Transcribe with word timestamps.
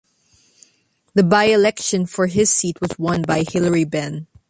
The 1.13 1.21
by-election 1.21 2.07
for 2.07 2.25
his 2.25 2.49
seat 2.49 2.81
was 2.81 2.97
won 2.97 3.21
by 3.21 3.43
Hilary 3.47 3.83
Benn. 3.85 4.25